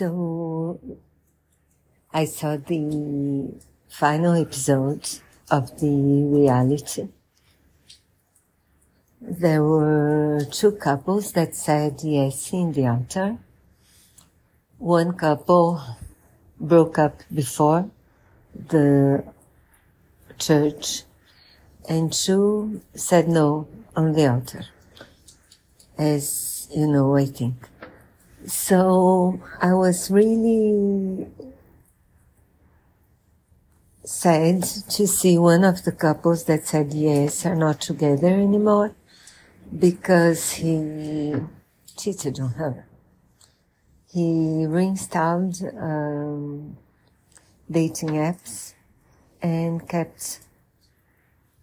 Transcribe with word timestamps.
So 0.00 0.80
I 2.10 2.24
saw 2.24 2.56
the 2.56 3.52
final 3.86 4.32
episode 4.32 5.06
of 5.50 5.78
the 5.78 5.92
reality. 6.38 7.08
There 9.20 9.62
were 9.62 10.46
two 10.50 10.72
couples 10.72 11.32
that 11.32 11.54
said 11.54 12.00
yes 12.02 12.50
in 12.54 12.72
the 12.72 12.86
altar. 12.86 13.36
One 14.78 15.12
couple 15.18 15.82
broke 16.58 16.98
up 16.98 17.20
before 17.30 17.90
the 18.54 19.22
church 20.38 21.02
and 21.86 22.10
two 22.10 22.80
said 22.94 23.28
no 23.28 23.68
on 23.94 24.14
the 24.14 24.30
altar. 24.32 24.64
As 25.98 26.68
you 26.74 26.86
know, 26.86 27.14
I 27.18 27.26
think. 27.26 27.68
So 28.46 29.40
I 29.60 29.74
was 29.74 30.10
really 30.10 31.26
sad 34.04 34.62
to 34.62 35.06
see 35.06 35.38
one 35.38 35.62
of 35.62 35.84
the 35.84 35.92
couples 35.92 36.44
that 36.44 36.66
said 36.66 36.92
yes 36.92 37.44
are 37.46 37.54
not 37.54 37.80
together 37.80 38.28
anymore 38.28 38.94
because 39.78 40.52
he 40.52 41.34
cheated 41.96 42.40
on 42.40 42.50
her. 42.52 42.86
He 44.12 44.66
reinstalled 44.66 45.62
um, 45.78 46.76
dating 47.70 48.10
apps 48.10 48.74
and 49.40 49.86
kept 49.88 50.40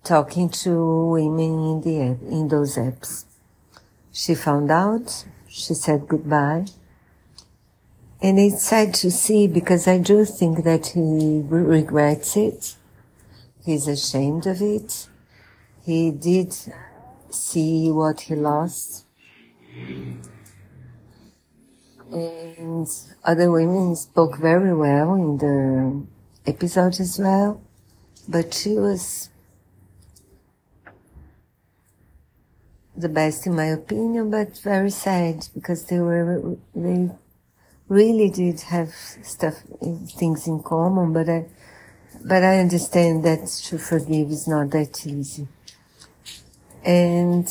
talking 0.04 0.50
to 0.50 1.10
women 1.10 1.72
in 1.72 1.82
the 1.82 2.02
app, 2.02 2.22
in 2.22 2.48
those 2.48 2.78
apps. 2.78 3.26
She 4.14 4.36
found 4.36 4.72
out, 4.72 5.26
she 5.58 5.74
said 5.74 6.08
goodbye. 6.08 6.66
And 8.22 8.40
it's 8.40 8.64
sad 8.64 8.94
to 8.96 9.12
see 9.12 9.48
because 9.48 9.88
I 9.88 9.98
do 9.98 10.24
think 10.26 10.64
that 10.64 10.88
he 10.88 11.42
regrets 11.48 12.38
it. 12.38 12.76
He's 13.66 13.88
ashamed 13.88 14.46
of 14.48 14.62
it. 14.62 15.08
He 15.84 16.12
did 16.12 16.56
see 17.30 17.92
what 17.92 18.22
he 18.22 18.36
lost. 18.36 19.06
And 22.12 22.88
other 23.24 23.52
women 23.52 23.96
spoke 23.96 24.38
very 24.38 24.74
well 24.74 25.16
in 25.16 25.38
the 25.38 26.06
episode 26.50 27.00
as 27.00 27.20
well. 27.20 27.62
But 28.28 28.54
she 28.54 28.76
was 28.76 29.30
the 32.98 33.10
best 33.10 33.46
in 33.46 33.56
my 33.56 33.66
opinion, 33.66 34.32
but 34.32 34.58
very 34.60 34.90
sad 34.90 35.48
because 35.54 35.86
they 35.86 36.00
were, 36.00 36.58
they 36.76 37.10
really 37.88 38.30
did 38.30 38.60
have 38.62 38.90
stuff, 39.24 39.56
things 40.18 40.48
in 40.48 40.64
common, 40.64 41.14
but 41.14 41.30
I, 41.30 41.46
but 42.26 42.44
I 42.44 42.60
understand 42.60 43.24
that 43.26 43.48
to 43.68 43.78
forgive 43.78 44.30
is 44.30 44.48
not 44.48 44.72
that 44.72 45.06
easy. 45.06 45.48
And 46.84 47.48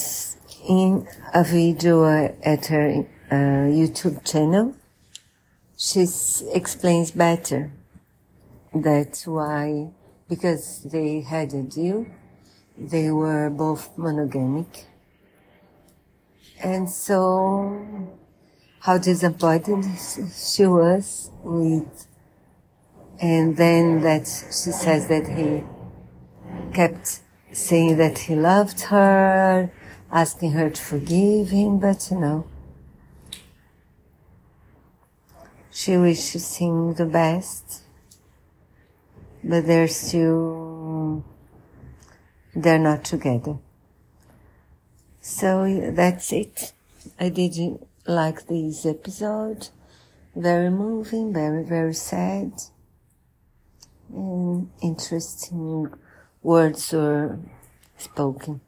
in 0.69 1.07
a 1.33 1.45
video 1.45 2.05
at 2.43 2.67
her 2.67 3.07
uh, 3.31 3.35
YouTube 3.35 4.25
channel, 4.25 4.75
she 5.77 6.07
explains 6.53 7.11
better 7.11 7.71
that's 8.83 9.27
why, 9.27 9.91
because 10.29 10.83
they 10.83 11.21
had 11.21 11.55
a 11.55 11.63
deal, 11.63 12.07
they 12.77 13.11
were 13.11 13.49
both 13.51 13.97
monogamic. 13.97 14.85
And 16.62 16.89
so 16.89 18.07
how 18.81 18.99
disappointed 18.99 19.85
she 20.35 20.67
was 20.67 21.31
with, 21.43 22.07
and 23.21 23.57
then 23.57 24.01
that 24.01 24.27
she 24.27 24.71
says 24.71 25.09
that 25.09 25.27
he 25.27 25.65
kept 26.72 27.21
saying 27.53 27.97
that 27.97 28.19
he 28.19 28.34
loved 28.34 28.81
her, 28.83 29.71
asking 30.11 30.53
her 30.53 30.71
to 30.71 30.81
forgive 30.81 31.50
him, 31.50 31.78
but 31.78 32.09
you 32.11 32.21
know, 32.21 32.47
she 35.71 35.97
wishes 35.97 36.56
him 36.56 36.94
the 36.94 37.06
best, 37.06 37.83
but 39.43 39.67
they're 39.67 39.88
still, 39.88 41.25
they're 42.55 42.78
not 42.78 43.05
together. 43.05 43.59
So 45.28 45.91
that's 45.92 46.32
it. 46.32 46.72
I 47.19 47.31
did 47.31 47.84
like 48.06 48.47
this 48.47 48.87
episode. 48.87 49.70
Very 50.37 50.70
moving, 50.70 51.32
very, 51.32 51.64
very 51.64 51.94
sad. 51.94 52.53
And 54.09 54.70
interesting 54.81 55.92
words 56.44 56.92
were 56.92 57.41
spoken. 57.98 58.60